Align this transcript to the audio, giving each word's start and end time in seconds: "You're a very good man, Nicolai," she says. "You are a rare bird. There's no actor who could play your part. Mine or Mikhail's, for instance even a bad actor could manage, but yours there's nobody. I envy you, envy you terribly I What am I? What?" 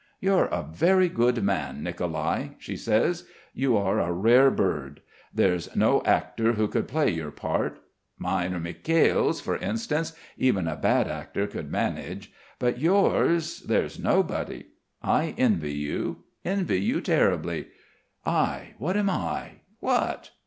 "You're 0.19 0.45
a 0.45 0.63
very 0.63 1.09
good 1.09 1.43
man, 1.43 1.83
Nicolai," 1.83 2.55
she 2.57 2.75
says. 2.75 3.25
"You 3.53 3.77
are 3.77 3.99
a 3.99 4.11
rare 4.11 4.49
bird. 4.49 4.99
There's 5.31 5.75
no 5.75 6.01
actor 6.05 6.53
who 6.53 6.67
could 6.67 6.87
play 6.87 7.11
your 7.11 7.29
part. 7.29 7.79
Mine 8.17 8.55
or 8.55 8.59
Mikhail's, 8.59 9.39
for 9.39 9.57
instance 9.57 10.13
even 10.39 10.67
a 10.67 10.75
bad 10.75 11.07
actor 11.07 11.45
could 11.45 11.69
manage, 11.71 12.33
but 12.57 12.79
yours 12.79 13.59
there's 13.59 13.99
nobody. 13.99 14.63
I 15.03 15.35
envy 15.37 15.73
you, 15.75 16.23
envy 16.43 16.81
you 16.81 16.99
terribly 16.99 17.67
I 18.25 18.73
What 18.79 18.97
am 18.97 19.07
I? 19.11 19.57
What?" 19.81 20.31